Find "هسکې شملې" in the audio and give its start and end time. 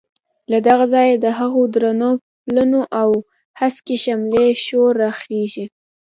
3.59-4.47